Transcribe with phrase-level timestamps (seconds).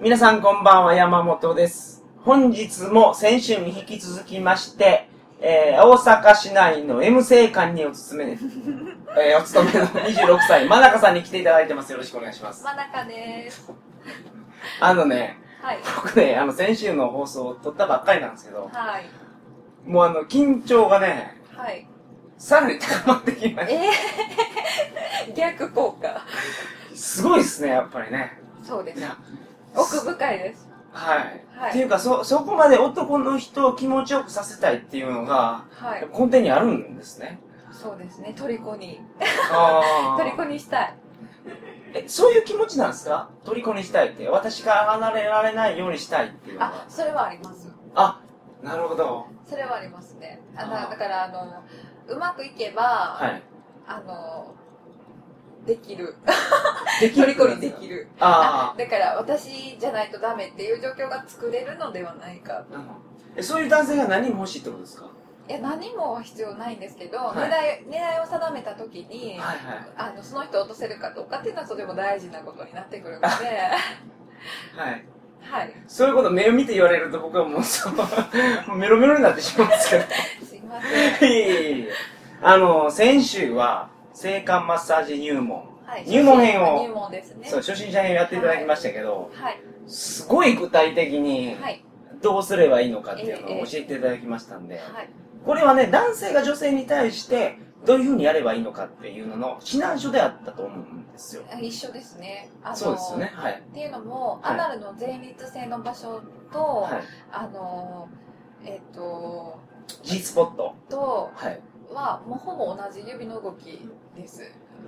[0.00, 2.04] 皆さんこんばんは、山本です。
[2.22, 5.08] 本日も先週に引き続きまして、
[5.40, 8.38] えー、大阪市内の M 生館にお勤め、
[9.20, 11.90] えー、お勤めの26歳、真中さんに来ていただいてます。
[11.90, 12.62] よろしくお願いします。
[12.62, 13.72] 真中です。
[14.80, 15.78] あのね、はい。
[15.96, 19.10] 僕ね、あの、先週の放送を撮ったばっかりなんですけど、はい。
[19.84, 21.88] もうあの、緊張がね、はい。
[22.38, 26.08] さらに高まってきましえー、逆効果。
[26.08, 26.22] た。
[26.94, 28.38] すごいですね、やっぱりね。
[28.62, 29.00] そうです。
[29.00, 29.16] いや
[29.80, 30.68] 奥深いです。
[30.92, 31.18] はい。
[31.58, 36.08] はいっていうか、そ、そこまで男の人を気持ちよくさせたいっていうのが、はい。
[36.12, 37.40] 根底にあるんですね。
[37.72, 38.32] そうですね。
[38.36, 39.00] 虜に。
[40.18, 40.94] 虜にしたい。
[41.94, 43.28] え、そういう気持ちなんですか？
[43.44, 44.28] 虜にしたいって。
[44.28, 46.84] 私から離れられないようにしたいっていうあ、。
[46.88, 47.68] それはあります。
[47.94, 48.20] あ、
[48.62, 49.26] なるほど。
[49.46, 50.40] それはありますね。
[50.56, 51.46] ああーだだから、あの、
[52.08, 53.42] うまくいけば、はい。
[53.86, 54.54] あの、
[55.66, 56.14] できる。
[57.00, 58.08] できる虜にできる。
[58.20, 62.64] あだから、私じゃないとダメっていう状況が作れるのではないか。
[63.40, 65.06] そういう男性が何人も欲しいってことですか？
[65.48, 69.58] いや、何もは必要ないんですけど、はい狙い、狙いを定めたときに、はいはい。
[69.96, 73.26] あのその人を落とせるかどうかっていうのはとても大事なことになってくるので、
[74.76, 75.04] はい。
[75.40, 77.94] はい、そういうこと目を見て言われると僕はもうそう、
[78.76, 80.04] メロメロになってしまうんですけど。
[80.44, 81.30] すいません。
[81.30, 81.92] いえいえいえ
[82.42, 83.88] あの、先週は、
[84.18, 85.62] 性感マッサージ入門。
[85.86, 87.48] はい、入門編を入門ですね。
[87.48, 91.84] そう、初心者編をやっていただきましたけど、はい、すごい具体的にはい、
[92.20, 95.08] どうすればいいのかっていうのええを教えていただきましたんで、はい、
[95.46, 101.42] これはね、男性が女性に対してどういうふうにやればいいのかっていうのの指南書であったと思うんですよ。
[101.62, 102.50] 一緒ですね。
[102.64, 103.32] あのそうですよね。
[103.32, 103.52] はい。
[103.52, 106.20] っていうのも、はいアナルの前立腺の場所
[106.52, 107.02] と、はい。
[107.30, 108.08] あの、
[108.64, 109.60] えっ、と、
[110.02, 110.74] G スポット。
[110.90, 111.60] とはい。
[111.94, 113.88] は、もうほぼ同じ指の動き
[114.20, 114.42] です。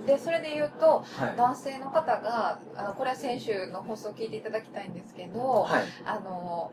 [0.05, 1.37] で、それで言うと、はい。
[1.37, 5.83] 男性の方が、あのこれは先週の放送を聞いていただきたいんですけど、はい。
[6.05, 6.71] あの、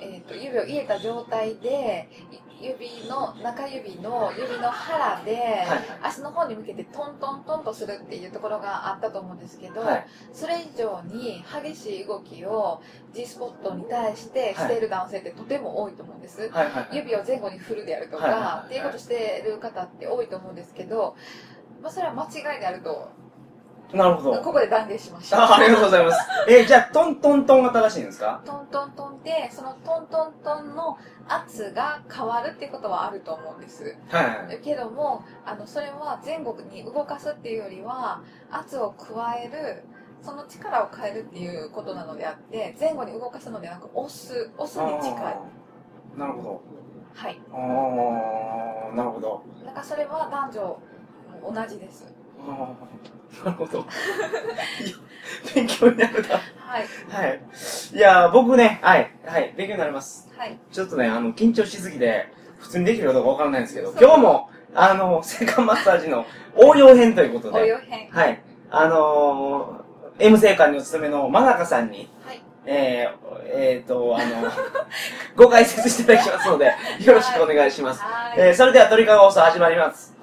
[0.00, 10.06] えー、と指を入れた状態でい指の中指の指の腹で、はい足の方に向けてトントントンとするっていうところがあったと思うんですけど、はい。
[10.32, 12.80] それ以上に激しい動きを
[13.12, 16.48] G スポットに対してしている男性ってとても多いと思うんです。
[16.50, 16.70] はい。
[16.70, 16.96] はい。
[16.96, 21.16] 指を前後に振るであるとか、っていうことしてる方って多いと思うんですけど、
[21.82, 23.08] まあ、それは間違いであると
[23.94, 24.42] なるほど。
[24.42, 25.40] ここで断言しましょう。
[25.40, 26.20] あありがとうございます。
[26.46, 28.42] えーじゃあ、トントントンが正しいんですか？
[28.44, 34.22] トントントンでそのトントントンの圧が変わるっていうことはあると思うんですは
[34.52, 34.58] い。
[34.62, 39.84] けどもあのそれは前後に動かすっていうよりは圧を加える
[40.20, 45.38] その力を変えるっていうことなのであって前後に動かすのではなく押す押すに近い
[46.14, 46.60] なるほど。
[47.14, 47.56] はいあ
[48.92, 49.42] あ、なるほど。
[49.64, 50.78] だからそれは男女
[51.42, 52.06] 同じです
[53.44, 53.84] なるほど。
[55.54, 56.36] 勉強になるな。
[56.56, 57.40] はいはい。
[57.92, 60.28] いやー、僕ね、はい、はい、勉強になります。
[60.36, 62.26] はいちょっとね、あの、緊張しすぎて、
[62.58, 66.24] 普通にできるかどうかわからないんですけど、今日も、あの、性感マッサージの
[66.56, 68.40] 応用編ということで、応用編はい、
[68.70, 74.50] あのー、M 生館にお勤めの真中さんに、はいえー、えーと、あの、
[75.36, 78.00] ご解説していただきますので、よろしくお願いします。
[78.02, 80.17] はいえー、それでは鳥かご放送始まります。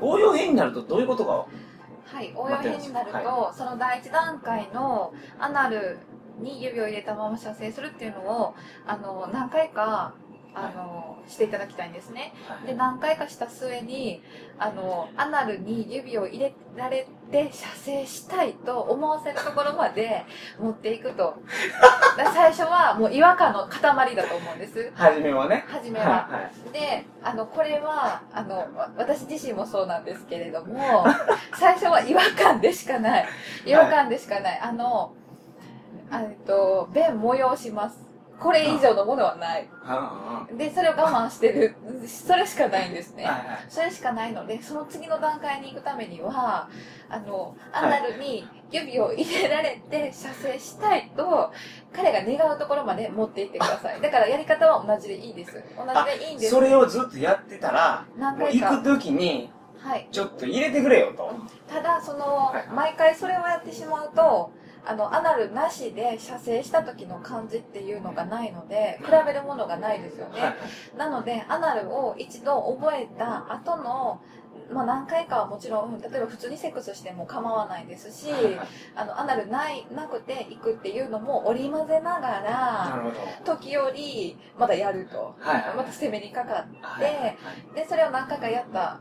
[0.00, 1.46] 応用編になるとどういうことがは
[2.22, 2.32] い。
[2.36, 5.98] 応用編になると、はその第一段階のアナル
[6.38, 8.54] に指を入れたまま射精するっていうのを
[8.86, 10.14] あの何回か
[10.54, 12.34] あの、していただきたいんですね。
[12.48, 14.22] はいで、何回かした末に、
[14.58, 20.24] あの、アナルに指を入れられて射精したいと思わせるところまで
[20.60, 21.34] 持っていくと。
[22.16, 24.92] 最初はもう違和感の塊だと思うんです。
[24.94, 25.64] 初めはね。
[25.68, 26.06] 初めは。
[26.06, 26.72] はいはい。
[26.72, 31.06] で、あの、これは、あの、わ私自身もそうなんですけれども、
[31.58, 33.26] 最初は違和感でしかない。
[33.64, 34.60] 違和感でしかない。
[34.60, 35.12] あの、
[36.10, 38.11] あえっと、便催します。
[38.42, 39.68] これ以上のものはない。
[39.82, 41.76] はで、それを我慢してる。
[42.06, 43.26] それしかないんですね。
[43.68, 46.68] それしかないので、その次の段階に行くためには、
[47.08, 51.52] あの、アはいナルに指を入れられて射精したいと、
[51.92, 54.00] 彼が願うところまで持っていってください。
[54.00, 55.52] だからやり方は同じでいいです。
[55.76, 56.50] 同じでいいんです。
[56.50, 58.48] それをずっとやってたら、もう。
[58.50, 60.08] 行く時に、はい。
[60.10, 61.32] ちょっと入れてくれよと。
[61.68, 64.52] ただ、その毎回それをやってしまうと、
[64.84, 70.40] あの、アナルなしで射精した時の感じっていうのがないので、比べるものがないですよね。
[70.40, 70.54] はい
[70.96, 74.20] なので、アナルを一度覚えた後の、
[74.72, 78.30] まあ何回かはもちろん、例えば普通にセックスしても構わないですし、
[78.94, 83.02] あの、アナルない、なくて行くっていうのも織り交ぜながなら。
[83.44, 85.34] 時折、またやると。
[85.38, 87.36] はいはいまた攻めにかかって、はいはいはい
[87.74, 89.00] で、それを何回かやった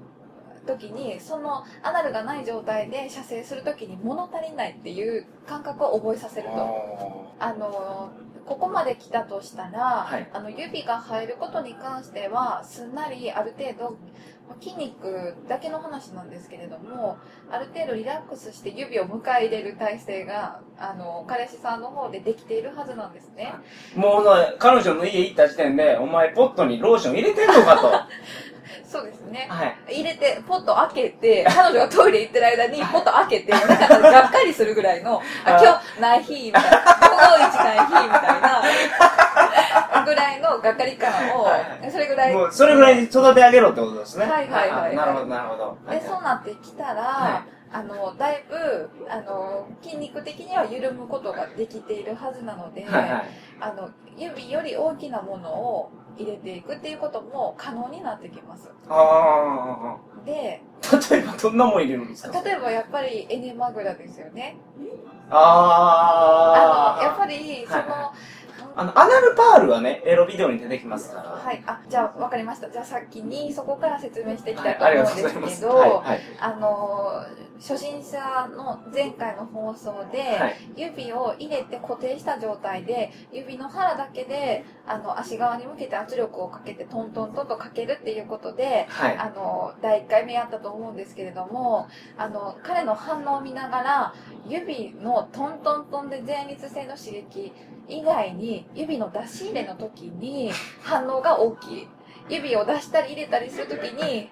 [0.66, 6.56] 時に、そのアナルがない状態で射精する時に物足りないっていう感覚を覚えさせると。
[6.56, 8.12] おあの
[8.46, 13.98] ここまで来たとしたら、はいあの指が入ることに関してはすんなりある程度ま
[14.41, 17.18] あ筋肉だけの話なんですけれども
[17.50, 23.54] ある程度リラックスして指を迎え入れる体制があの彼氏さんの方でできているはずなんですね。
[23.96, 27.88] ーもうね、彼女の家行った時点で、お前ポットにローション入れてんのかと。
[27.88, 28.08] は
[28.88, 29.48] そうですね。
[29.90, 30.02] い。
[30.02, 36.70] 入れてポット開けて 彼女がトイレ行ってる間にポット開けてなんかがっかりするぐらいのあ今日ない日みたいな。
[36.70, 38.62] 午後一ない日みたいな
[40.06, 41.48] ぐらいのがっかり感を
[41.92, 42.34] それぐらい。
[42.34, 44.26] もう、それぐらいに育て上げろってことですね。
[44.26, 44.82] はいはいはい。
[44.82, 45.78] はいなるほど、なるほど。
[45.86, 47.44] はいでそうなってきたら、は
[47.74, 53.24] あのだいぶあの筋肉的には緩むことができているはずなので、はいはい。
[53.62, 58.70] あの指より大きなものを入れていくっていうことも可能になってきます。
[58.90, 62.42] あであ、例えばどんなもん入れるんですか？
[62.42, 64.58] 例えばやっぱりエネマグラですよね。
[65.30, 66.96] ああ。
[66.98, 68.41] あのやっぱりその、はい
[68.82, 71.30] あの、アナルパールはね、エロビデオに出てきますから。
[71.30, 75.46] はい、あじゃあ分かりましたじゃあ先にそこから説明していきたいと思うん。
[75.46, 76.20] ですけど、はい、はい。
[76.40, 77.26] あの
[77.60, 78.18] 初心者
[78.56, 89.18] の前回の放送で、はい指を入れて固定した状態で指の腹だけであの足側に向けて圧力をかけてトントントンとかけるっていうことではい。
[89.18, 91.88] あの第1回目やったと思うんですけれども
[92.18, 94.14] あの彼の反応を見ながら
[94.48, 97.54] 指のトントントンで前立腺の刺激
[97.92, 100.52] 以外に指の出し入れの時に
[100.82, 101.88] 反応が大きい
[102.30, 104.30] 指を出したり入れたりする時に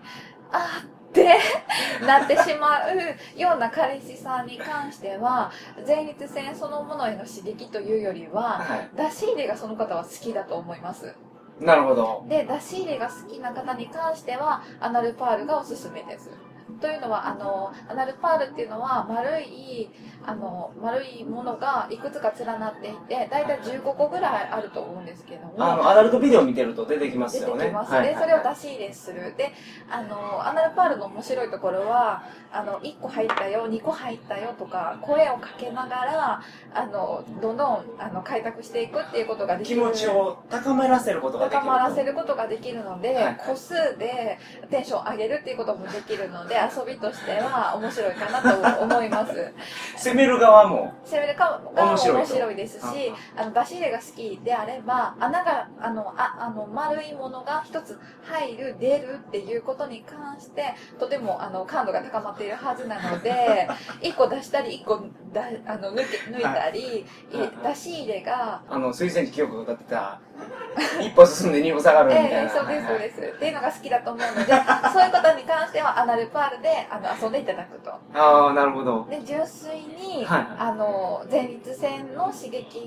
[0.52, 1.40] あーって
[2.06, 5.52] なってしまうような彼氏さんに関しては
[5.86, 8.90] 前立腺そのものへの刺激というよりははい。
[8.96, 11.16] 出し入れがその方は好きだと思います
[11.60, 12.26] なるほど。
[12.30, 16.30] で出し入れが好きな方に関してはアナルパールがおすすめです
[16.82, 19.90] というのはあのアナルパールっていうのは丸い
[20.26, 25.54] あの丸いものがいくつか連なっていて大体15個ぐらいあると思うんですけども。
[25.58, 27.68] あの、アダルトビデオ見てると出てきます出てよね。
[27.68, 29.34] きます、はいでそれを出し入れする。
[29.38, 29.52] で
[29.90, 36.42] あのアナルパールの面白いところはあの1個入ったよ2個入ったよとか声をかけながら
[36.74, 39.82] あのどんどんあの開拓していくっていうことができる。
[39.82, 41.62] 気持ちを高めらせることができる。
[41.62, 43.38] 高まらせることができるので、はい。
[43.38, 44.38] 個数で
[44.70, 49.54] テンション上げるっていうこともできるので遊びとしては面白いかなと思います。
[49.98, 50.94] 攻める側も。
[51.06, 52.86] 攻めるかが面面白いですし
[53.36, 63.68] あの出し入れが好きであれば穴があのああの丸いものが一つ入る出るっていうことに関してとてもあの感度が高まっているはずなので
[64.02, 67.06] 1個出したり1個だあの抜け抜いたり、い。
[67.64, 70.20] 出し入れがあの、水洗寺記憶が歌ってた、
[71.02, 72.30] 一歩進んで二歩下がるみたいな。
[72.42, 73.22] ええそうです、そうです。
[73.22, 74.54] っていうのが好きだと思うので、
[74.94, 77.92] そういうことに関してはアナルパールであの遊んでいただくと。
[78.14, 79.06] ああ、なるほど。
[79.10, 82.80] で、純粋に、はいあの、前立腺の刺激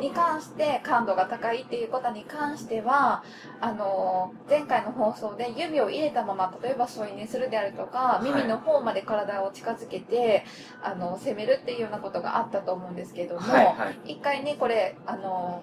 [0.00, 3.22] に関して感度が高いっていうことに関しては、
[3.60, 10.44] あの、前回の放送で指を入れたまま、例えば添い寝するであるとか、い耳の方まで体を近づけて、
[10.82, 14.12] あの、攻めるっていうようなことがあったと思うんですけれども、はいはい。
[14.12, 15.62] 一回ね、これ、あの、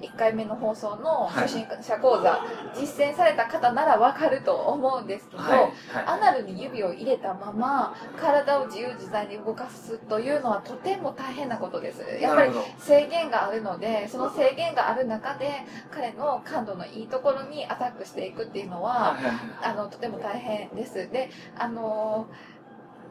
[0.00, 1.30] 1回目の放送のはい。
[1.42, 2.44] 初心者講座、
[2.74, 5.60] 実践された方ならわかると思うんですけど、はい。
[5.60, 5.72] はい。
[6.06, 12.02] アナルに指を入れたまま体を自由自在に動かすというのはとても大変なことです。
[12.20, 15.50] やっぱり制限があるのでその制限がある中で
[15.90, 19.34] 彼の感度のいいところにアタックしていくっていうのは、はいはい。
[19.62, 20.94] あのとても大変です。
[21.10, 22.26] であの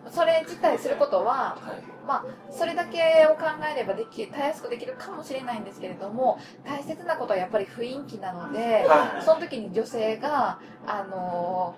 [0.10, 1.84] それ自体することははい。
[2.08, 9.24] まあ、それだけを考えればできたやすくできるかもしれないんですけれども大切なことはやっぱり雰囲気なのではい。
[9.24, 11.76] その時に女性があの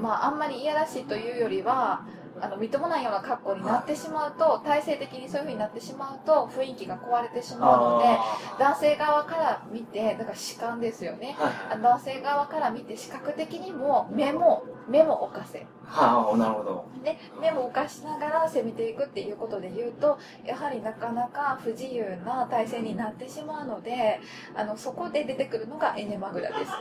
[0.00, 2.04] まああんまりいやらしいというよりは
[2.44, 11.34] あのみっともないような格好になってしまうと体制的にそういう風になってしまうと雰囲気が壊れてしまうのであ男性側から見てだから主観ですよね。
[11.38, 11.52] ーはい。
[11.70, 15.66] あ男性側から見て視覚的にも目も目も置かせ。
[15.86, 16.84] はあなるほど。
[17.02, 24.20] で目も浮かしながら攻めていくっていうことで言うとやはりなかなか不自由な体勢になってしまうので
[24.54, 26.72] あのそこで出てくるのがエネマグラです。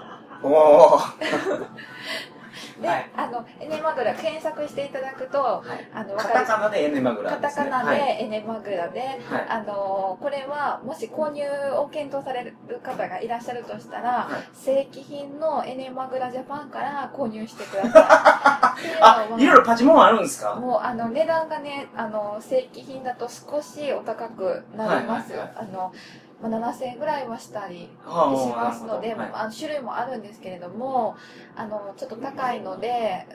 [0.43, 0.99] おお
[2.81, 3.09] で、はい。
[3.15, 5.87] あのエネマグラ検索していただくとはい。
[5.93, 7.69] あのカタカナでエネマグラカタですね。
[7.69, 8.23] カナではい。
[8.23, 9.19] エネマグラで、はい。
[9.49, 11.43] あのこれはもし購入
[11.77, 14.55] を検討される方がいらっしゃるとしたら、はい。
[14.55, 18.03] 正規品のエネマグラジャパンから購入してください。
[19.01, 20.55] あはいろいろパチモンあるんですか？
[20.55, 25.51] もうあの値段がねあの正規品だと少しお高くなります、はいはい。
[25.57, 25.93] あの
[26.41, 31.15] まあ、7000円ぐらいはしたりしはあますので、あの種類もあるんですけれども
[31.55, 33.25] あのちょっと高いので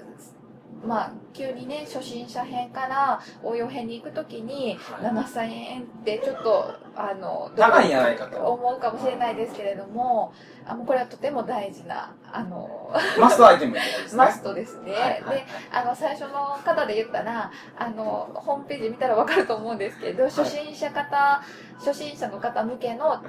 [0.85, 5.13] まあ急にね初心者編から応用編に行くときにはい。
[5.13, 8.39] 7000円ってちょっとあの高いんじゃないかと。
[8.39, 10.33] 思うかもしれないですけれども
[10.67, 14.19] あのこれはとても大事なあの マストアイテムですね。
[14.19, 14.93] マストですね。
[14.93, 15.37] はいはいはい。
[15.37, 21.43] で、あの、最初の方で言ったら、あの、ホームページ見たらわかると思うんですけど、初心者方、
[21.79, 23.23] 初心者の方向けの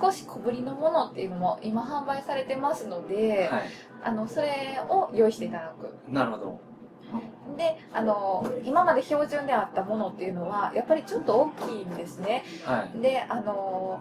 [0.00, 3.62] 少し小ぶりのものっていうのも今販売されてますので、はい。
[4.04, 6.12] あの、それを用意していただく。
[6.12, 6.60] なるほど
[7.56, 12.44] で、あの、今まで標準であったものっていうのは、やっぱりちょっと大きいんですね。
[12.64, 14.00] はいで、あの、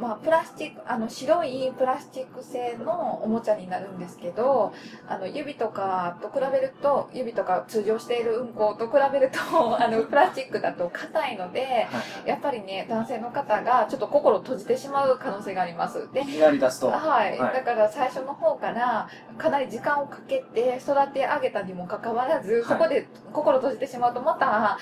[0.00, 4.72] まあ、プラスチック、あの、白いプラスチック製のおもちゃになるんですけど、
[5.08, 9.38] あの、指とかと比べると、指とか通常しているうんこと比べると、
[9.82, 11.86] あの、プラスチックだと硬いので、はい
[12.26, 16.12] やっぱりね、男性の方がちょっと心を閉じてしまう可能性があります。
[16.12, 16.88] でい、きなり出すと。
[16.88, 17.54] はい、はい。
[17.54, 22.62] だから最初の方からかなり時間をかけて育て上げたにもかかわらず、い。
[22.64, 24.78] そこで心閉じてしまうとまたあ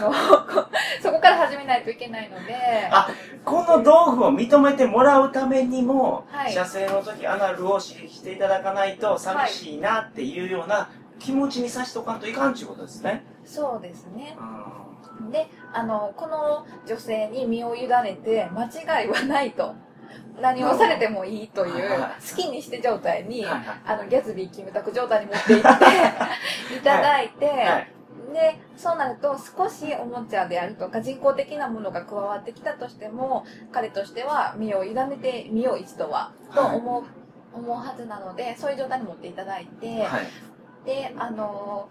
[0.00, 0.12] の
[1.02, 2.54] そこから始めないといけないので。
[2.90, 3.08] あ
[3.44, 6.52] この道具を認めてもらうためにも、はい。
[6.52, 13.24] 射精の時アナルを刺激していただかないと寂しいなっていうような気持ちにさしとかんといかんっていうことですね。
[13.44, 14.36] そうですね。
[15.20, 15.30] うん。
[15.30, 19.74] であのこの女性に身を委ねて間違いはないと。
[20.40, 23.64] 何をされてもいいというはいはい好きにして状態に、はいはい。
[23.84, 25.68] あのギャズビーキムタク状態に持っていって
[26.76, 28.01] いただいて、はい
[28.32, 37.04] でそうなると少しおもちゃであるとか人工的なものが加わってきたとしても彼としては身を委ねてみよう一度はと思
[37.54, 40.26] う,、思うはずなのでそういう状態に持っていただいて、はい。
[40.84, 41.88] であの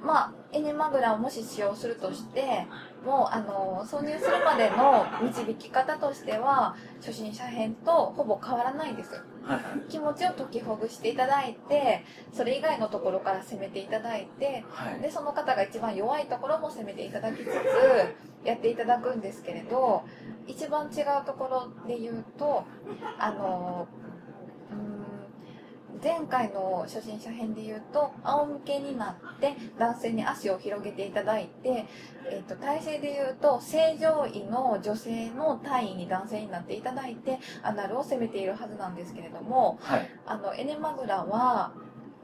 [0.00, 2.66] まあエネマグラをもし使用するとして
[3.04, 9.33] もうあの挿入するまでの導き方としては初心者編とほぼ変わらないですはいはい
[9.88, 15.00] 気持ちを解きほぐしていただいてそれ以外のところから攻めていただいてはい。
[15.00, 20.04] でその方が一番弱いところも攻めていただきつつやっていただくんですけれど
[20.46, 22.64] 一番違うところで言うと
[23.18, 23.88] あの
[26.02, 31.86] 前回の初心者編で言うと仰向けになって男性に足を広げていただいて、
[32.30, 40.10] えー、と体勢で言うと正常位の女性の体位に男性になっていただいてアナルを攻めているはずなんですけれどもはい。
[40.26, 41.72] あのエネマグラは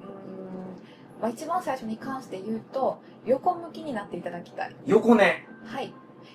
[0.03, 4.77] うーん、まあ、一番最初に関して言うと横向きになっていただきたい。
[4.87, 5.93] 横ねはい。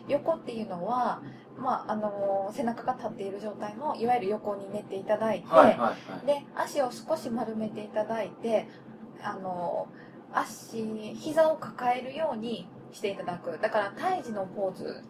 [0.08, 1.22] 横っていうのは、
[1.58, 6.26] まああの背中が立っている状態のいわゆる横に寝ていただいて、はいはいはい。
[6.26, 8.68] で足を少し丸めていただいて
[9.22, 9.88] あの
[10.34, 13.58] 足膝を抱えるようにしていただく。
[13.62, 15.04] だから胎児のポーズ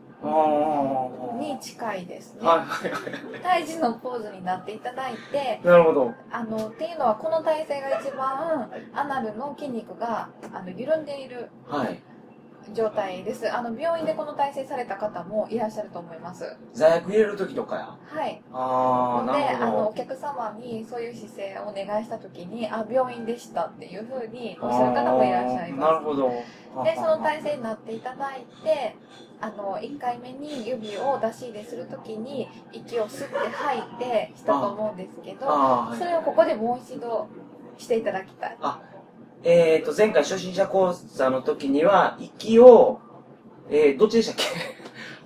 [1.40, 2.48] に近いですね。
[2.48, 3.42] はいはいはい。
[3.42, 6.14] 胎児のポーズになっていただいてなるほど。
[6.32, 12.02] あのっていうのはこの体勢が一番アナルの筋肉があの緩んでいるはい
[12.74, 13.52] 状態です。
[13.52, 16.56] あの病院でこの体制された方もいらっしゃると思います。
[16.74, 17.98] 座薬入れる時とかや。
[18.08, 18.42] はい。
[18.52, 19.66] ああなでるほど。
[19.66, 25.92] あのお客様にそういう姿勢をお願いした時にあ病院でしたっていうふうにおっしゃる方もいらっしゃいます。
[25.94, 26.32] なるほど。
[26.84, 28.96] でその体勢になっていただいて
[29.40, 35.48] あの1回目に指を出し入れするときに息を吸って吐いてしたと思うんですけど
[35.98, 37.28] それをここでもう一度
[37.78, 38.58] していただきたい
[39.46, 43.00] えっ、と前回初心者講座の時には息を
[43.70, 44.44] えー、どっちでしたっけ？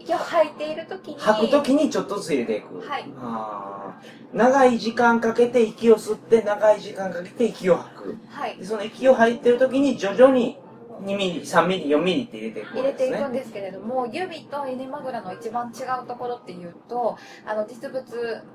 [0.03, 1.15] 息を吐いているときに。
[1.17, 2.79] 吐く時にちょっとずつ入れていく。
[2.79, 3.05] はい。
[3.17, 4.37] あー。
[4.37, 8.17] 長い時間かけて息を吸って長い時間かけて息を吐く。
[8.29, 8.57] はい。
[8.57, 10.57] でその息を吐いてる時に徐々に
[11.01, 18.03] 2ミリ3ミリ4ミリって入れていく入れていですねくんですけれども指とエネマグラの一番違うところっていうとあの実物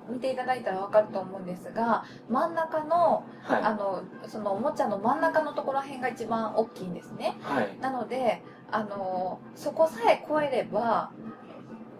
[0.08, 7.36] 見ていただいたら分かると思うんですが真ん中のあはのそのおもちゃの真ん中のところら辺が一番大きいんですね。
[7.40, 7.78] いはい。
[7.80, 11.10] なのであのそこさえ超えれば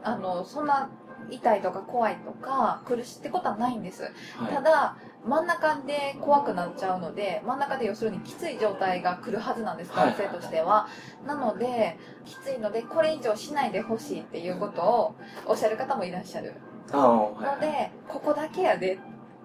[0.03, 0.91] あのそんな
[1.31, 4.03] 痛いとか怖いとか苦しいってことはないんです。
[4.37, 4.55] はい。
[4.55, 4.97] ただ
[5.27, 10.07] 真ん中で怖くなっちゃうので真ん中で要するにきつい状態が来るはずなんですはい。
[10.09, 10.87] 男性としては。
[11.27, 15.15] なのできついのでこれ以上しないでほしいっていうことを
[15.47, 16.55] おっしゃる方もいらっしゃる。
[16.93, 17.55] ああはい。
[17.57, 18.95] のでここだけやで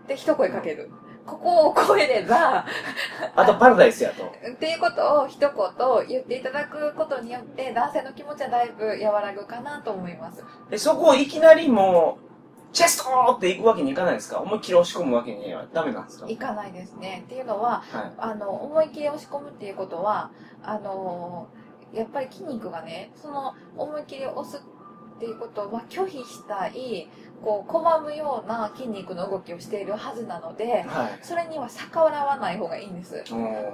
[0.03, 0.89] って一声かける。
[1.25, 2.65] ここを超えれば
[3.35, 4.23] あとパラダイスやと。
[4.25, 10.43] っていうことを一言言っていただくことによって男性の気持ちはだいぶ和らぐかなと思います。
[10.71, 12.28] でそこをいきなりもう
[12.71, 14.39] チェストって行くわけにいかないですか？
[14.39, 16.27] 思いっきり押し込むわけにはダメなんですか？
[16.29, 17.23] いかないですね。
[17.25, 18.11] っていうのははい。
[18.17, 20.31] あの思いっきり押し込むっていうことは
[20.63, 21.47] あの
[21.93, 27.09] やっぱり筋肉がねその思いっきり押すっていうことは拒否したい
[27.43, 31.19] こう拒むような筋肉の動きをしているはずなのではい。
[31.21, 33.23] それには逆らわない方がいいんです。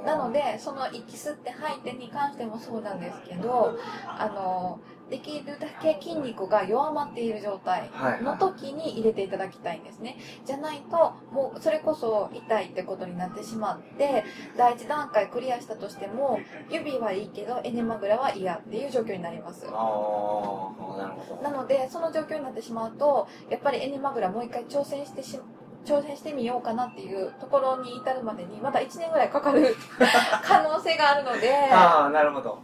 [0.06, 8.24] なのでその息吸って吐いてに関してもそうなんですけどあのできるだけ筋肉が弱まっている状態はい。
[8.24, 10.18] の時に入れていただきたいんですね。
[10.46, 14.24] じゃないともうそれこそ痛いってことになってしまって
[14.58, 19.66] 第一段階クリアしたとしても指はいいけどエネマグラは嫌っていう状況になります。
[19.68, 21.42] ああなるほど。
[21.44, 25.40] なのでその状況になってしまうとやっぱりエネマグラもう一回挑戦してし
[25.86, 29.76] 挑戦してみようかなっていうところに至るまでにまだ1年ぐらいかかる
[30.44, 32.58] 可能性があるのでああなるほど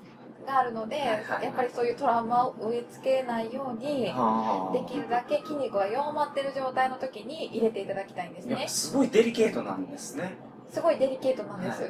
[0.52, 4.70] があるのでやっぱりそういうトラウマを植え付けないようにあ。
[4.74, 8.66] できるだけ筋肉が弱まってる状態の時に入れていただきたいんですね。
[8.68, 10.38] すごいデリケートなんですね。
[10.70, 11.90] すごいデリケートなんです、は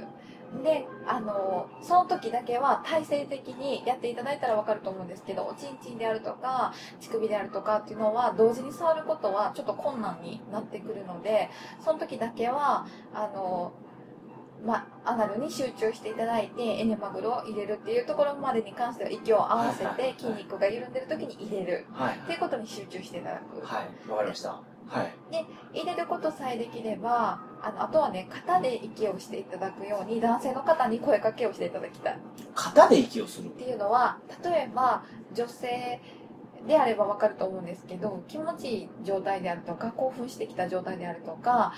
[0.64, 11.50] であのその時だけは体制的にやっていただいたら分かると思うんですけどおちんちんであるとか乳首であるとかっていうのは同時に触ることはちょっと困難になってくるので
[11.84, 13.72] その時だけはあの
[14.66, 21.86] まアナルに集中していただいてエネマグロを入れるっていうところまでに関しては息を合わせて筋肉が緩んでる時に入れる。
[21.92, 22.18] はい。
[22.18, 23.66] っていうことに集中していただく。
[23.66, 24.10] はい。
[24.10, 24.50] わかりました。
[24.88, 25.14] はい。
[25.74, 32.14] 入れることさえできればあのあとはね肩で息をしていただくように男性の方に声かけをしていただきたい。
[32.16, 32.18] っ
[32.54, 33.50] 肩で息をする。
[33.50, 36.02] ていうのは例えば女性
[36.68, 41.74] であればわかると思うんですけど気持ちいい状態であるとか興奮してきた状態であるとか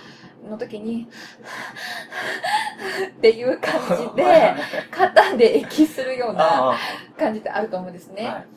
[0.50, 1.08] の時に
[3.08, 4.54] っていう感じで
[4.92, 6.78] 肩で息するようなあ
[7.18, 8.28] 感じってあると思うんですね。
[8.28, 8.48] あはい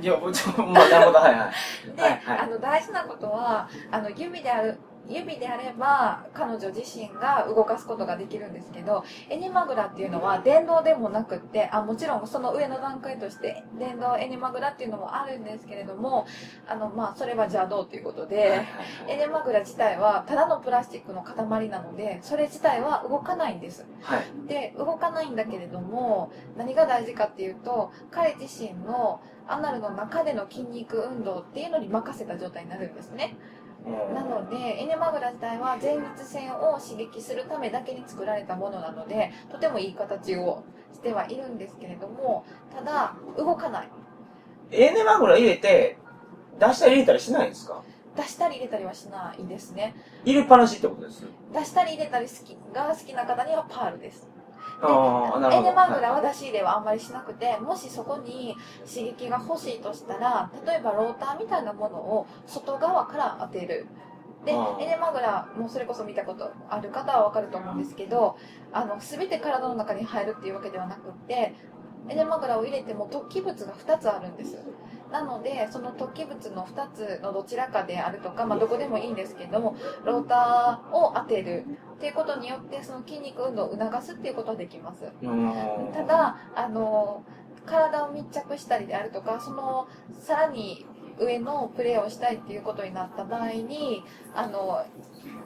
[0.00, 1.50] いや、ちょまあ、なるほど、はいは
[1.92, 1.96] い。
[1.96, 16.26] で、はいはいあの大事なことはあの指である指であれば彼女自身が動かすことができるんですけどエニマグラっていうのは電動でもなくってあもちろんその上の段階として電動エニマグラっていうのもあるんですけれども
[16.68, 18.62] あの、まあ、それは邪道ということで、
[19.08, 23.86] エネマグラ自体はただのプラスチックの塊なのでそれ自体は動かないんです。
[24.02, 24.24] はい。
[24.46, 33.36] で動かないんだけれども何が大事かっていうと彼自身のアナルの中での筋肉運動っていうのに任せた状態になるんですね。
[33.54, 33.59] うん
[34.14, 40.62] なのでエネマグラ自体は前立腺を刺激するためだけに作られたものなのでとてもいい形を
[40.92, 43.88] してはいるんですけれどもただ動かない
[44.70, 45.98] エネマグラ入れて、
[46.60, 47.82] 出したり入れたりしないんですか？
[48.16, 51.24] 出したり入れたりはしないですね入れっぱなしってことです。
[51.52, 54.28] 出したり入れたり好きが好きな方にはパールです。
[55.52, 63.86] エネマグラは出し入れはあんまりしなくてもしそこに刺激が欲しいとしたら例えばローターみたいなものを外側から当てる。
[64.44, 68.38] でエネマグラもそれこそ見たことある方は分かると思うんですけど
[68.72, 71.54] あの全て体の中に入るっていうわけではなくって
[72.08, 74.56] エネマグラを入れても突起物が2つあるんです
[75.10, 81.64] なのでその突起物の2つのどちらかであるとか、まあ、どこでもいいんですけどもローターを当てる。
[81.96, 85.04] っていうことによってその筋肉運動を促すっていうことはできます。
[85.22, 85.92] うん。
[85.92, 87.22] ただあの
[87.66, 89.86] 体を密着したりであるとかその
[90.18, 90.86] さらに
[91.18, 94.02] 上のプレーをしたいっていうことになった場合に
[94.34, 94.82] あの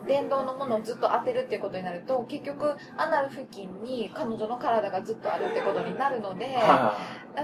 [0.06, 6.96] 電動のものをずっと当てるっていうことになると結局アナル付近に彼女の体がずっとあるってことになるので、は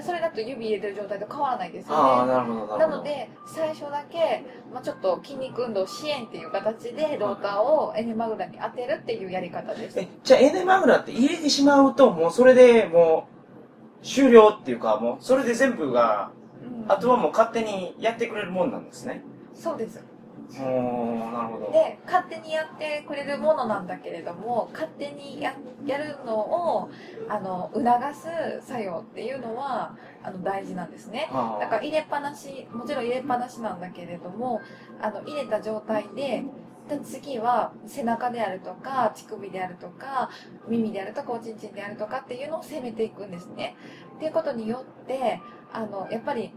[0.02, 1.88] それだと指入れてる状態と変わらないですい。
[1.90, 2.32] ああ、よね。
[2.32, 2.78] なるほど、なるほど。
[2.78, 9.98] なので最初だけ、まあ、ちょっと筋肉運動支援っていう形でローターをエネマグラに当てるっていうやり方です。
[9.98, 13.28] え、じゃあエネマグラって入れてしまうと、もうそれでも
[14.02, 16.40] う、終了っていうか、もうそれで全部が、うん
[16.90, 19.22] あとはもう勝手にやってくれるもんなんですね。
[19.54, 20.02] そうです。
[20.58, 21.72] おー、なるほど。
[21.72, 25.54] で勝手にやってくれるものなんだけれども勝手にや
[25.86, 26.90] やるのを
[27.28, 27.86] あの促
[28.60, 31.28] す作用っていうのはあの大事なんですね。
[31.30, 34.60] はだから入れっぱなしもちろん入れっぱなしなんだけれども
[35.00, 36.44] あの入れた状態で
[36.88, 40.30] で次は背中であるとか乳首であるとか
[40.68, 43.76] 耳であるとかおちんちんであるとかっていうのを攻めていくんですね。
[44.16, 45.40] っていうことによって
[45.72, 46.52] あのやっぱり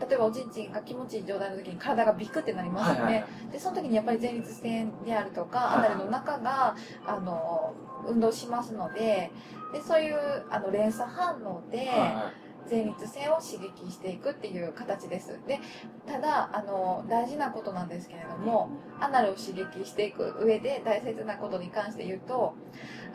[0.00, 7.74] 例えばおちんちんが気持ちいい状態の時に体がビクってなりますよね、はいはいでその時にやっぱり前立腺であるとかはいアナルの中があの
[8.06, 9.32] 運動しますので
[9.72, 10.16] でそういう
[10.50, 12.32] あの連鎖反応では
[12.70, 15.38] 前立腺を刺激していくっていう形です。
[15.46, 15.60] で
[16.06, 22.54] ただあの大事なことなんですけれどもアナルを刺激していく上で大切なことに関して言うと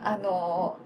[0.02, 0.78] あの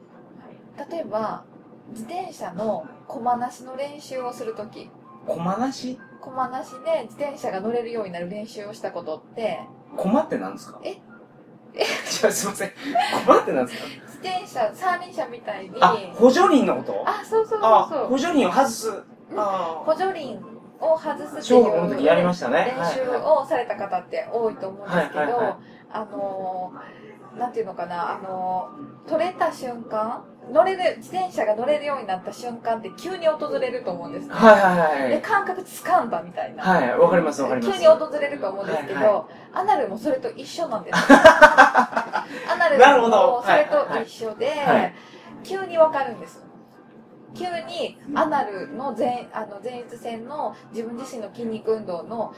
[0.90, 1.44] 例えば
[1.90, 4.90] 自転車の駒なしの練習をする時い。
[5.26, 5.98] 駒なし？
[6.20, 9.60] 駒なしで自転車が乗れるようになる練習をしたことって。
[9.96, 10.80] 駒って何ですか？
[10.84, 10.98] え？
[11.74, 12.72] えじゃあすいません。
[13.24, 13.86] 駒って何ですか？
[13.86, 15.76] 自転車三輪車みたいに。
[15.80, 17.04] あ、補助輪のこと？
[17.06, 18.06] あそうそうそうあ、そう。
[18.06, 19.02] 補助輪を外す。
[19.36, 20.38] あ補助輪
[20.80, 21.96] を外すって小いう。
[22.64, 25.54] 練習をされた方って多いと思うんですけど、はいはいはい。
[25.92, 35.10] あのーなんていうのかな、あのー取れた瞬間乗れる自転車が乗れるようになった瞬間って急に訪れると思うんですね、はいはいはい。
[35.10, 37.78] で感覚つかんだみたいな、はい、わかりますわかります。
[37.78, 40.96] 急に訪れると思うんですけど、はいアナルもそれと一緒なんです。
[41.12, 42.24] ア
[42.56, 44.94] ナルもそれと一緒で、はい。
[45.42, 46.44] 急にわかるんです
[47.34, 52.34] 急にアナルの前あの前立腺の自分自身の筋肉運動の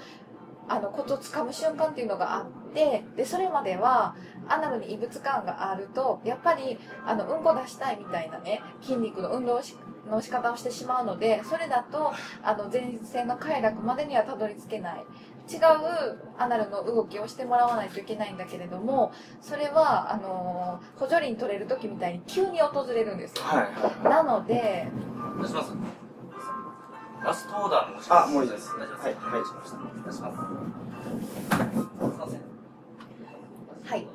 [0.69, 4.15] あのコツをつかむ瞬間っていうのがあってでそれまでは
[4.49, 9.77] アナルに異物感があるとやっぱりあのうんこ出したいみたいなね筋肉の運動し
[10.09, 15.05] の仕方をしてしまうのでそれだとあの前立腺の快楽までにはたどり着けない。
[15.53, 15.61] 違う
[16.39, 23.69] アナルの動きをしてもらわないといけないんだけれどもそれはあの補助輪取れる時みたいに急に訪れるんですはいは
[24.01, 24.11] い。
[24.11, 24.89] なので
[25.43, 25.73] 出します
[27.25, 29.77] ラストオーダーのあもういいです大丈夫はいはいしました。
[30.11, 30.37] 出します。
[30.37, 32.41] すいません。
[33.85, 34.07] はい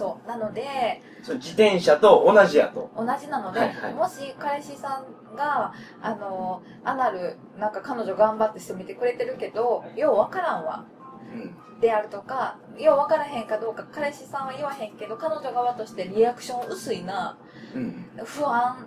[0.00, 2.90] そうなのでそう自転車と同じやと。
[2.96, 10.86] 同じなので、はいはいもし彼氏さんがあのアナルなんか彼女頑張ってしてみてくれてるけどようわからんわ
[11.34, 11.80] うん。
[11.80, 17.36] であるとかようわからへんかどうか彼氏さんは言わへんけど彼女側としてリアクション薄いな
[17.74, 18.06] うん。
[18.24, 18.86] 不安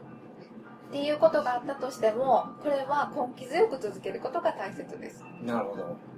[0.89, 6.12] っていうことがあったとしてもこれは根気強く続けることが大切ですなるほど。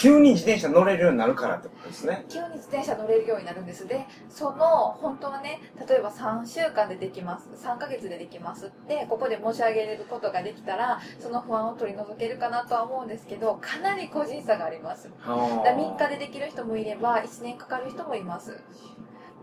[0.00, 2.24] 急に自転車乗れるようになるからってことですね。
[2.30, 3.86] 急に自転車乗れるようになるんです。
[3.86, 7.50] でその本当はね例えば3週間でできます。
[7.62, 15.10] 3ヶ月でできますってここで申し上げれることができたらその不安を取り除けるかなとは思うんですけどかなり個人差があります。
[15.10, 18.58] だから3日でできる人もいれば1年かかる人もいます。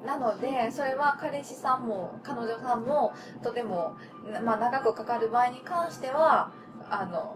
[0.07, 3.95] なのでそれは彼氏さんも彼女さんもとても、
[4.43, 6.51] まあ、長くかかる場合に関しては
[6.89, 7.35] あの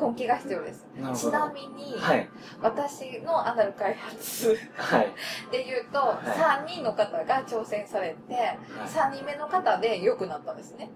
[0.00, 0.86] 根気が必要です。
[1.00, 1.12] な。
[1.14, 2.28] ちなみに、はい。
[2.60, 5.12] 私のアナル開発はい。
[5.50, 6.66] で言うと、はい。
[6.66, 10.90] 3人の方が挑戦されて3人目の方で良くなったんですね。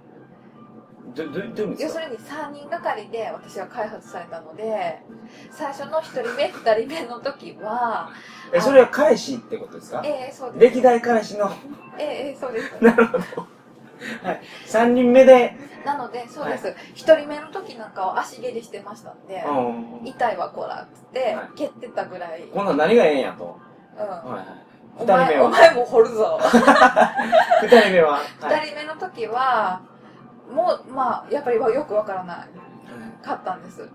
[1.15, 5.01] ど、ど、どう要するに3人がかりで私は開発されたので
[5.51, 8.11] 最初の1人目2人目の時は
[8.53, 10.03] え、それは彼氏ってことですか？
[10.05, 10.65] ええそうです。
[10.77, 11.51] 歴代彼氏の、
[11.99, 12.73] ええええそうです。
[12.85, 13.25] なるほど。
[14.23, 14.41] はい。
[14.67, 20.07] 3人目で、なのでそうです、一1人目の時なんかは足蹴りしてましたんでうん。
[20.07, 23.59] 痛いわこらっつってはい蹴ってたぐらい、うんこんなん何がええんやと。
[23.97, 24.45] はいは
[24.99, 25.03] い。
[25.03, 25.19] 人目は。
[25.27, 26.41] 前お前も掘るぞ
[27.63, 28.13] 二人目は。
[28.13, 29.81] はい2人目の時は
[30.53, 33.89] もうまあやっぱりよくわからないかったんです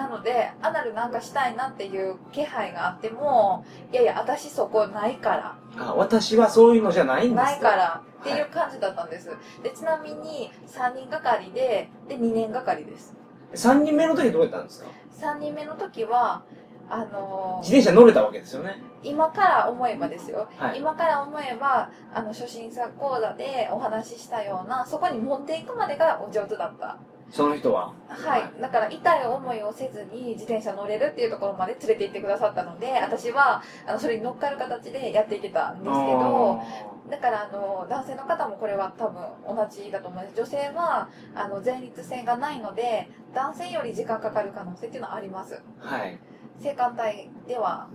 [0.00, 5.56] なのでアナルなんかしたいなっていう気配があってもいやいや私そこないから。
[5.78, 8.02] あ、私はそういうのじゃないんです、ないから。
[8.20, 9.30] っていう感じだったんです。
[9.62, 13.14] でちなみに3人がかりでで2年がかりです。
[13.54, 14.88] 3人目の時どうやったんですか
[15.20, 16.44] ？3人目の時は
[16.88, 18.82] あの自転車乗れたわけですよね。
[19.02, 20.78] 今から思えばですよ、はい。
[20.78, 26.98] 今から思えばあの初心者講座でお話ししたようなそこに持っていくまでがお上手だった
[27.30, 27.92] その人は？
[28.08, 36.60] はいだから痛い思いをせずに自転車乗れるっていうところまで連れて行ってくださったので私はあのそれに乗っかる形でやっていけたんですけど
[37.08, 39.22] だからあの男性の方もこれは多分
[39.56, 46.18] 同じだと思います女性はあの前立腺がないので男性より時間かかる可能性っていうのはありますはい。
[46.60, 47.88] 性感帯では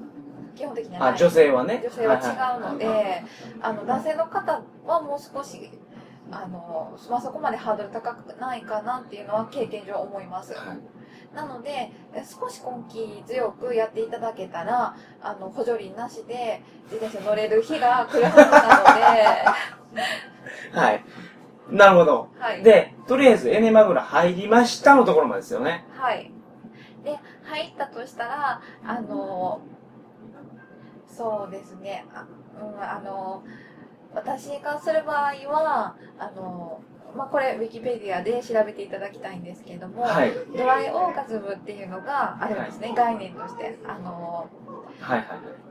[0.56, 1.82] 基本的にはないあ、女性はね。
[1.84, 2.20] 女性は違
[2.58, 3.24] うのはいで、
[3.62, 5.70] あの男性の方はもう少し
[6.32, 10.54] あの、まあ、そこまでハードル高くないかなっていうのは経験上思います。
[10.54, 10.80] はい
[11.34, 11.92] なので
[12.24, 18.36] 少し根気強くやっていただけたらあの補助輪なしで自転車乗れる日が来るはず
[20.72, 21.04] な はい。
[21.70, 22.12] なるほど。
[22.12, 25.86] ので、はい、で、とりあえずエネマグラ入りましたのところまでですよね。
[25.92, 26.32] はい。
[27.04, 29.62] で、入ったとしたら、あの、
[31.08, 32.26] そうですね、あ,、
[32.62, 33.44] うん、あの、
[34.16, 36.82] 私がする場合は、あの、
[37.16, 40.32] まあ、これ、ウィキペディアで調べていただきたいんですけども、はい。
[40.56, 43.78] ドライオーガズムっていうのがあるんですね、概念として。
[43.86, 44.50] あの、
[45.00, 45.26] はいは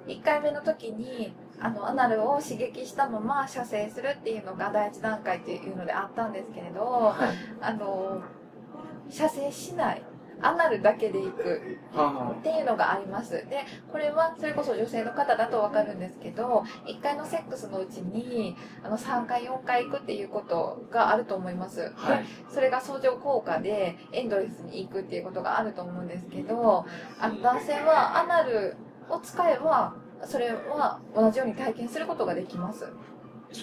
[0.06, 0.12] い。
[0.18, 7.36] 1回目の時に、あの、アナルを刺激したまま射精するっていうのが第一段階っていうのであったんですけれど、はい。
[7.60, 8.22] あの、
[9.10, 10.02] 射精しない。
[10.44, 13.32] アナルだけでいくはっていうのがあります。
[13.32, 21.92] で、これはそれこそ女性の方だとわかるんですけど、1回のセックスのうちに、あの、3回、4回行くっていうことがあると思います。
[21.96, 22.24] あはいで。
[22.50, 26.84] それが相乗効果でエンドレスに行くっていうことがあると思うんですけど、
[27.20, 28.76] あの、男性はアナル
[29.08, 29.94] を使えば、
[30.26, 32.86] それは同じように体験することができます。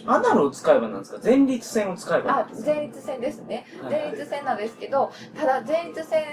[0.07, 1.19] アナルを使えばなんですか？
[1.21, 6.23] 前立腺を使えばなあ前立腺ですねはい前立腺なんですけどただ前立腺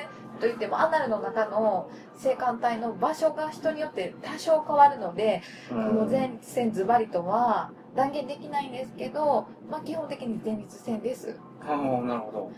[0.41, 11.37] といってもアナルの中の性感帯の場所が人によって多少変わるので、うこのん前立腺ズバリとは断言できないんですけど、まあ、基本的に前立腺です。
[11.61, 12.51] ああ、なるほ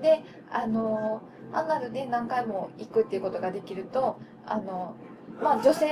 [0.00, 4.94] であのアナルで何回も行くっていうことができるとあの
[5.40, 5.86] まあ女性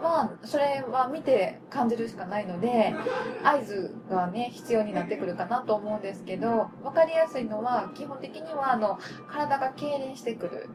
[0.00, 2.94] はそれは見て感じるしかないので
[3.42, 10.70] 合図がね必要になってくるかなと思うんですけど分かりやすいのは基本的にはあの体が痙攣してくる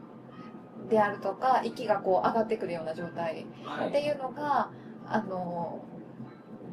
[0.88, 3.46] であるとか息がこう上がってくるような状態。
[3.88, 4.70] っていうのが
[5.06, 5.84] あの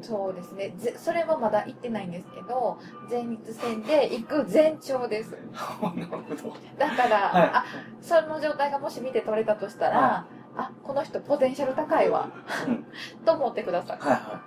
[0.02, 2.78] そうですねぜそれはまだ行ってないんですけど
[3.10, 5.36] 前立腺で行く前兆です。
[6.78, 7.64] だから、はいあ
[8.00, 12.30] その状態がもし見て取れたとしたら、はあこの人ポテンシャル高いわ。
[12.66, 12.84] うん。
[13.24, 13.98] と思ってください。
[13.98, 14.42] はいは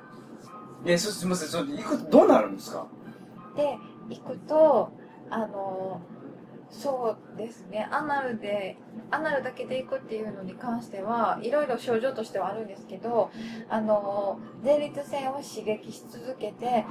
[0.85, 0.91] い。
[0.91, 2.87] え、そすみません、それ行くとどうなるんですか？
[3.55, 3.77] で
[4.09, 4.91] 行くと
[5.29, 6.01] あの
[6.71, 7.87] そうですね。
[7.91, 8.77] アナルで
[9.11, 13.31] アナルだけで行くっていうのに関してはいろいろ症状としてはあるんですけど
[13.69, 16.85] あの前立腺を刺激し続けて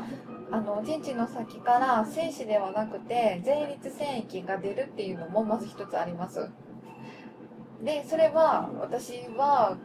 [0.50, 6.50] あの陣地の先から精子ではなくて前立腺液が出るっていうのもまず一つあります
[7.82, 9.76] でそれは私は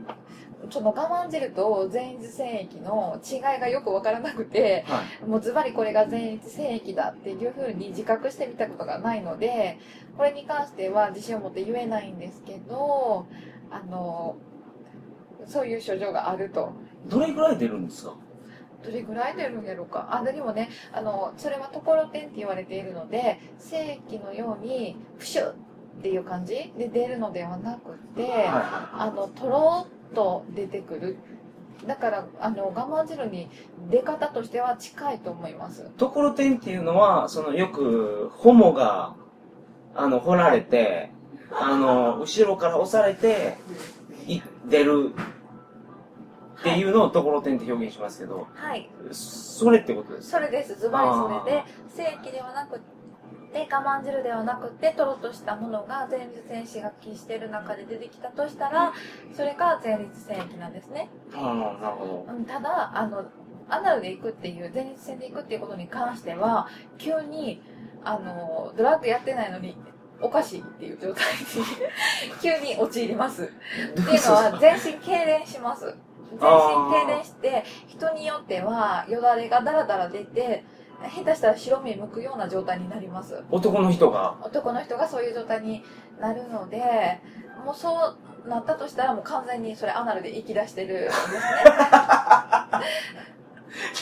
[0.72, 5.30] その我慢汁と前立腺液の違いがよく分からなくてはい。
[5.30, 9.78] もうズバリこれが前立腺液だっていうふうに自覚してみたことがないので
[10.18, 13.28] これに関しては自信を持って言えないんですけど
[13.70, 14.38] あの
[15.46, 16.72] そういう症状があると。
[17.08, 18.16] どれぐらい出るんですか？
[18.82, 20.08] どれぐらい出るんやろうか。
[20.10, 25.54] あでもねあのそれはところてんって言われているので正規のようにプシュ
[26.00, 26.74] っていう感じ？
[26.78, 31.18] で出るのではなくて、はあのとろっと出てくる。
[31.88, 33.50] だからあの我慢汁に
[33.90, 35.82] 出方としては近いと思います。
[35.84, 35.86] い。
[35.98, 39.16] ところてんっていうのは、そのよく、ホモが、
[39.96, 41.12] あの、掘られて、
[41.52, 43.58] あの、後ろから押されて、
[44.28, 45.14] い出る。
[46.62, 48.90] っていうのをところてんって表現しますけど、はい。
[49.12, 50.38] それってことですか？
[50.38, 50.80] それです。
[50.80, 52.80] ズバリそれで正規ではなく
[53.54, 58.94] て我慢汁ではなくてとろっとしたものが前立腺刺激してる中で出てきたとしたら
[59.36, 61.10] それが前立腺液なんですね。
[61.34, 63.26] ああ、なるほうんただあの
[63.70, 67.62] アナルで行くっていう前立腺で行くっていうことに関しては急に
[68.04, 69.78] あのドラッグやってないのに
[70.22, 71.40] おかしいっていう状態に
[72.42, 73.52] 急に陥ります。
[73.96, 74.04] ど。
[74.04, 75.86] っていうのは全身痙攣します。
[75.86, 80.64] 全身痙攣して人によってはよだれがダラダラ出て
[81.10, 85.84] 下手したら白目向くような状態になります男の人が、男の人がそういう状態に
[86.20, 87.22] なるので
[87.66, 87.92] もうそ
[88.46, 91.34] うなったとしたらもう完全にそれアナルで生き出してるんですね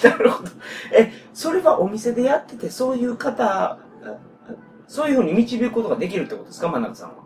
[0.03, 0.49] なるほど。
[0.93, 3.79] え、それはお店でやってて、そういう方、
[4.87, 7.20] そういうふうに導くことができるってことですか、真中さんは。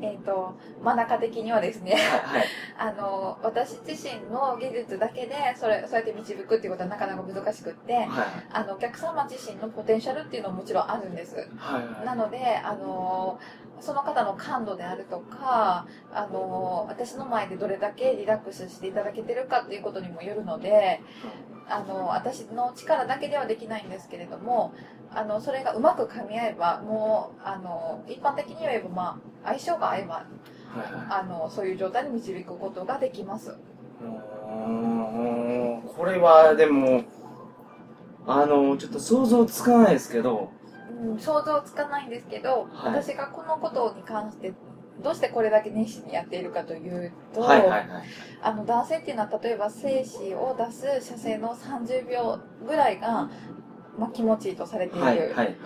[0.00, 1.96] えっ、と、真ん中的にはですね。
[2.78, 8.06] あの、私自身の技術だけで、それ、そうやって導くっていうことはなかなか難しくって、はい。
[8.52, 11.36] あの、お客様自身のポテンシャルっていうのももちろんあるんです。
[11.56, 12.04] はい。
[12.04, 13.38] なので、あの、
[13.80, 21.00] その方の感度であるとか、あの、私の前でどれだけリラックスしていただけてるかっていうことにもよるので、
[21.68, 24.72] あの、私の力だけではできないんですけれども、
[25.14, 30.26] あの、それがうまく噛み合えば、もう、あの、一般的に言えば、まあ、相性が合えば、はい。
[31.08, 33.50] あの、そういう状態に導くことができます。
[33.50, 37.04] うーんこれはでも、
[38.26, 40.50] あの、ちょっと想像つかないですけど、
[41.00, 44.52] うん、想像つかないんですけど、はい私がこのことに関して、
[45.02, 47.86] どうしてこれだけ熱心にやっているかというと、はいはいはい。
[48.42, 53.30] あの男性っていうのは例えば精子を出す射精の30秒ぐらいが、
[53.98, 55.56] まあ、気持ちいいとされている、はいはいはい。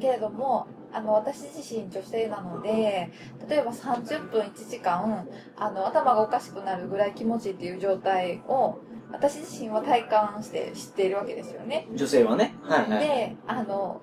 [0.00, 3.10] けれどもあの私自身女性なので
[3.48, 8.78] 例えば30分1時間あの頭がおかしくなるぐらい気持ちいいっていう状態を
[9.12, 11.88] 私自身は体感して知っているわけですよね。
[11.94, 12.54] 女性はね。
[12.62, 13.00] はいはい。
[13.00, 14.00] であの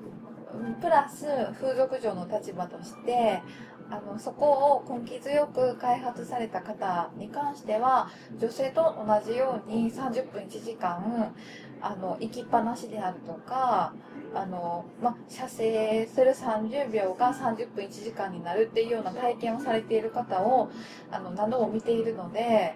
[0.82, 1.26] プラス
[1.60, 3.42] 風俗嬢の立場として
[3.90, 11.36] あのそこを根気強く開発された方に関しては女性と同じように30分1時間
[11.82, 13.94] あの行きっぱなしであるとか
[14.34, 20.70] あの、ま、射精する30秒が30分1時間になるっていうような体験をされている方を
[21.12, 22.76] あの何度も見ているので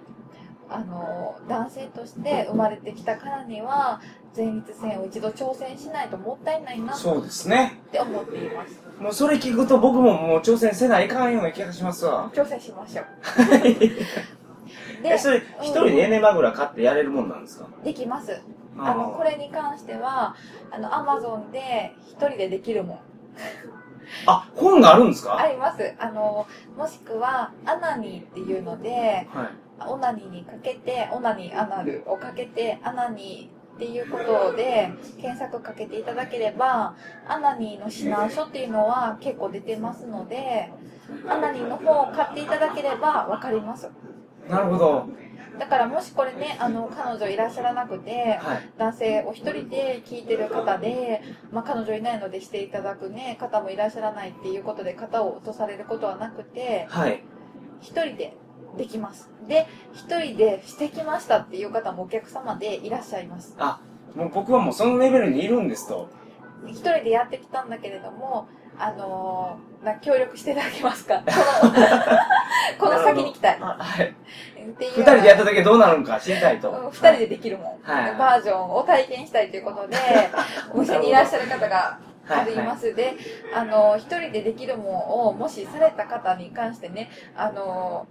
[0.69, 3.99] あの男性として生まれてきたからには
[4.38, 7.79] 前立腺を一度挑戦しないともったいないなそうですね。
[7.88, 8.79] って思っています。
[9.01, 12.29] もうそれ聞くと僕ももう挑戦せないかんような気がしますわ。
[12.35, 13.05] 挑戦しましょう。
[15.03, 17.67] え、それ一人でエネマグラ買ってやれるもんなんですか？
[17.83, 18.39] できます
[18.82, 20.36] あのこれに関しては
[20.72, 23.00] あのアマゾンで一人でできるもん。
[24.26, 25.38] あ、本があるんですか？
[25.38, 25.94] あります。
[26.00, 29.50] あのもしくはアナニーっていうのではい。
[29.88, 36.96] オナニーにかけてオナニーアナルをかけてアナニーっていうことで検索かけていただければ
[37.30, 40.70] アナニーの指南書っていうのは結構出てますので
[41.30, 43.89] アナニーの本を買っていただければ分かります。
[44.50, 45.08] なるほど。
[45.60, 48.69] だからもしこれねあの彼女いらっしゃらなくてはい。
[48.78, 57.24] 男性お一人で聞いてる方で、まあ、彼女いないのでしていただくね方もいらっしゃらないっていうことで型を落とされることはなくてはい。
[57.82, 58.36] 一人で
[58.78, 63.82] できますで一人でしてきましたっていう方もお客様でいらっしゃいますあ、
[64.15, 66.10] もう僕はもうそのレベルにいるんですと。
[66.67, 68.48] 一人でやってきたんだけれども
[68.80, 71.24] あのーな協力していただけますか？
[72.78, 73.58] この先に行きたい。
[73.62, 74.15] あはい。
[74.58, 76.70] 二人でやった時はどうなるのか知りたいと。
[76.70, 78.15] うん二人でできるもん、はい。
[78.15, 79.98] バージョンを体験したいということで
[80.74, 81.98] お店にいらっしゃる方が
[82.30, 83.15] ありはいます、で
[83.56, 88.06] あの一人でできるもんをもしされた方に関してねあの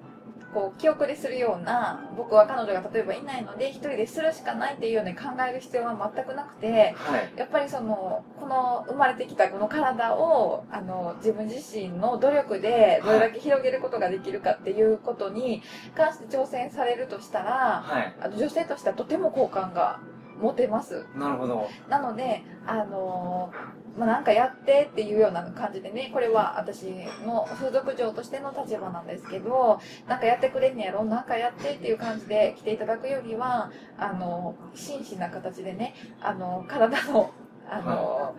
[0.55, 7.33] こう記憶でするような僕は彼女が例えばいないので一人でするしかないっていうように考える必要は全くなくてはい。
[7.37, 15.63] やっぱりそのこの生まれてきたこの体をあの自分自身の努力でどれだけ広げることができるかっていうことに
[15.95, 18.17] 関して挑戦されるとしたらはい。
[18.21, 20.01] あの女性としてはとても好感が
[20.41, 21.69] 持てますなるほど。
[21.89, 23.53] なのであの
[23.97, 26.85] まあ、なんかやってっていうような感じでねこれは私
[27.27, 31.05] の風俗嬢としての立場なんですけどなんかやってくれんねやろ？
[31.05, 37.33] なんかやってっていう感じで来ていただくよりはあの真摯な形でねあの体の
[37.71, 38.37] あの、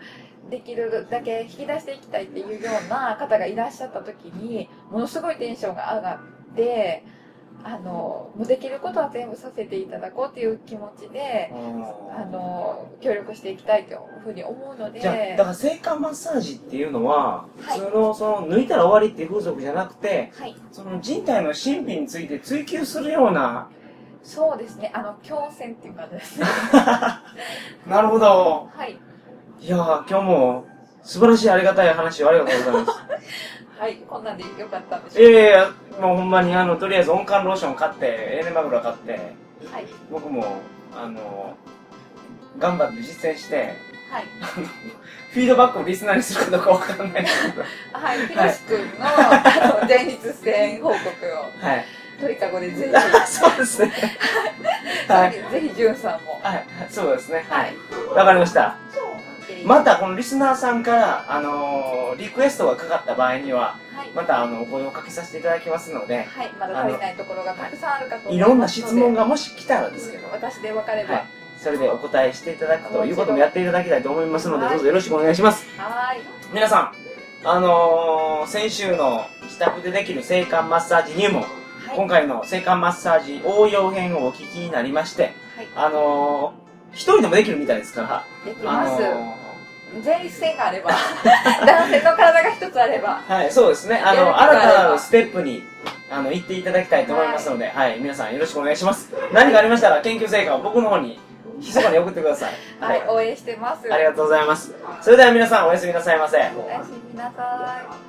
[0.50, 7.04] できるだけ引き出していきたいっていうような方がいらっしゃった時にものすごいテンションが上がって
[7.64, 15.02] あのもうできることは全部させていただこうっていう気持ちであの協力していきたいというふうに思うので。
[15.02, 17.80] じゃあ、だから性感マッサージっていうのは、はい。
[17.80, 20.56] その、その、抜いたら終わりっていう風俗じゃなくて、はい。
[20.72, 23.70] その人体の神秘について追求するような、
[24.24, 24.92] そうですね。
[24.94, 26.40] あの強戦っていう感じです。
[26.40, 26.46] ね
[27.88, 28.70] なるほど。
[28.74, 29.00] はい。
[29.60, 30.66] いやー、今日も
[31.02, 33.00] 素晴らしいありがたい話をありがとうございます。
[33.80, 39.86] はいこんなんでよかったんでしょいやいやいや、もうほんまにあの、とりあえず温感ローション買って、エレマグラ買って、うはい。
[40.12, 40.58] 僕も、
[40.94, 41.56] あの、
[42.58, 43.76] 頑張って実践して、
[44.12, 44.26] はい。
[45.32, 47.64] フィードバックをリスナーにするかどうかわかんないですけど、
[47.94, 51.66] はい、ひろしくんの、あの前立腺報告を。
[51.66, 51.86] はい。
[52.20, 52.92] 鳥かごでぜひ、
[53.32, 53.94] そうですね。
[55.08, 55.32] はい。
[55.32, 56.38] ぜひじゅんさんも。
[56.44, 57.46] はい、そうですね。
[57.48, 57.74] はい。
[58.14, 58.62] わかりました。
[58.62, 58.78] ま
[59.66, 71.14] また、このリスナーさんから、あのーリクエストがかかった場合には、はい、また、あの、お声をかけさせていただきますので、はい、まだ足りないところがたくさんあるかと思いろんな質問がもし来たらですけど、私で分かれば。
[71.16, 71.26] はい。
[71.58, 74.74] それでお答えしていただくということもやっていただきたいと思いますので、はい。
[74.76, 75.68] どうぞよろしくお願いします。
[75.78, 76.22] はーい。
[76.54, 76.92] 皆さん、
[77.46, 81.52] あのー、先週の自宅でできる性感マッサージ入門、はい。
[81.96, 85.68] 今回の性感マッサージ応用編をお聞きになりまして、はい。
[85.76, 89.36] あのー、一人でもできるみたいですから、あできます、の
[90.04, 90.92] 前立腺があれば
[91.66, 95.64] 男性の体が一つあればー、はい、そうですね、あの、新たなるステップに、
[96.12, 99.12] あの、行っていただきたいと思いますので、はい、皆さんよろしくお願いします。
[99.34, 101.20] 何かありましたら、研究成果を僕の方に、
[101.58, 102.52] 密かに送ってください。
[102.80, 104.74] はい、応援してますありがとうございます。
[105.02, 106.38] それでは皆さんおやすみなさいませ。
[106.38, 108.09] おやすみなさい